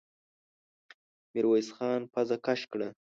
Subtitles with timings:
[1.33, 2.87] ميرويس خان پزه کش کړه.